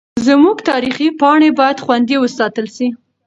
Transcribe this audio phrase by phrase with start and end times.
[0.27, 2.87] زموږ تاریخي پاڼې باید خوندي وساتل سي.